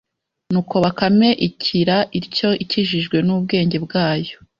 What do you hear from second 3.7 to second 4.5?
bwayo